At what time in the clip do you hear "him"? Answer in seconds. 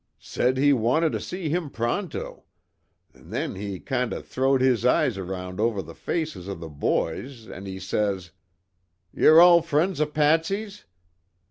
1.49-1.69